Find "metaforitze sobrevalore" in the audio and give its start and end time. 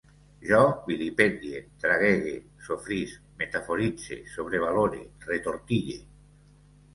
3.43-5.05